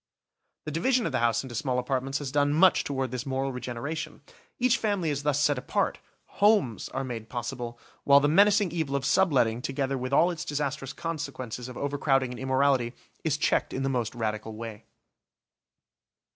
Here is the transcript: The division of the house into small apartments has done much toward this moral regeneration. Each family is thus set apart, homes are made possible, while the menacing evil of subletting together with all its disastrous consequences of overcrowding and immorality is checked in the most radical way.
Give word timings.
The 0.65 0.71
division 0.71 1.05
of 1.05 1.11
the 1.11 1.19
house 1.19 1.43
into 1.43 1.53
small 1.53 1.77
apartments 1.77 2.17
has 2.17 2.31
done 2.31 2.53
much 2.53 2.83
toward 2.83 3.11
this 3.11 3.27
moral 3.27 3.51
regeneration. 3.51 4.21
Each 4.57 4.75
family 4.79 5.11
is 5.11 5.21
thus 5.21 5.39
set 5.39 5.59
apart, 5.59 5.99
homes 6.25 6.89
are 6.89 7.03
made 7.03 7.29
possible, 7.29 7.77
while 8.03 8.19
the 8.19 8.27
menacing 8.27 8.71
evil 8.71 8.95
of 8.95 9.05
subletting 9.05 9.61
together 9.61 9.99
with 9.99 10.11
all 10.11 10.31
its 10.31 10.43
disastrous 10.43 10.91
consequences 10.91 11.67
of 11.69 11.77
overcrowding 11.77 12.31
and 12.31 12.39
immorality 12.39 12.93
is 13.23 13.37
checked 13.37 13.73
in 13.73 13.83
the 13.83 13.89
most 13.89 14.15
radical 14.15 14.55
way. 14.55 14.85